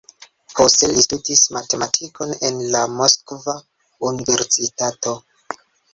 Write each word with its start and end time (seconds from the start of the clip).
Poste 0.59 0.87
li 0.93 1.01
studis 1.07 1.43
matematikon 1.57 2.33
en 2.49 2.57
la 2.77 2.81
Moskva 2.97 3.55
Universitato. 4.13 5.15